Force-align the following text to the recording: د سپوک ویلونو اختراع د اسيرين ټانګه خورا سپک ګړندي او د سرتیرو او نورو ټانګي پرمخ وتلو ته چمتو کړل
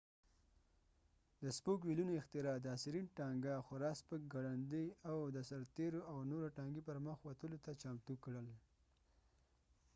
د 1.41 1.43
سپوک 1.57 1.79
ویلونو 1.83 2.13
اختراع 2.21 2.57
د 2.61 2.65
اسيرين 2.77 3.05
ټانګه 3.17 3.53
خورا 3.65 3.91
سپک 4.01 4.21
ګړندي 4.33 4.85
او 5.09 5.17
د 5.35 5.37
سرتیرو 5.49 6.01
او 6.11 6.17
نورو 6.31 6.53
ټانګي 6.57 6.81
پرمخ 6.89 7.17
وتلو 7.23 7.57
ته 7.65 7.71
چمتو 7.81 8.13
کړل 8.23 8.47